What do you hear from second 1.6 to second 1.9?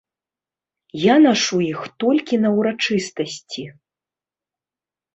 іх